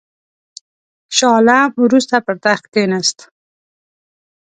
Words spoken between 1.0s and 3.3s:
شاه عالم وروسته پر تخت کښېنست.